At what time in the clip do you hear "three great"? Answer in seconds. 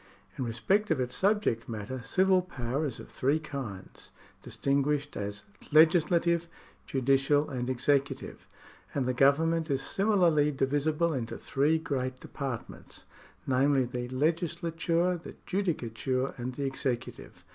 11.37-12.19